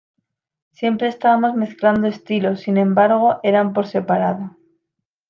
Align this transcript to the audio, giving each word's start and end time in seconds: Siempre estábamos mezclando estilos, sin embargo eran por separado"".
Siempre 0.71 1.09
estábamos 1.09 1.53
mezclando 1.53 2.07
estilos, 2.07 2.61
sin 2.61 2.77
embargo 2.77 3.39
eran 3.43 3.71
por 3.71 3.85
separado"". 3.85 4.57